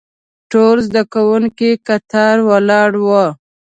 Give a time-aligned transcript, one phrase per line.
[0.51, 3.25] ټول زده کوونکي کتار ولاړ وو.